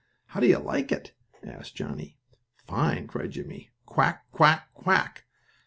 "How 0.29 0.39
do 0.39 0.47
you 0.47 0.57
like 0.57 0.91
it?" 0.91 1.13
asked 1.43 1.75
Johnnie. 1.75 2.17
"Fine!" 2.65 3.05
cried 3.05 3.29
Jimmie. 3.29 3.69
"Quack! 3.85 4.25
Quack! 4.31 4.73
Quack!" 4.73 5.25